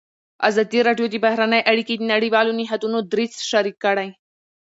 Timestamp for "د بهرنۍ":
1.11-1.61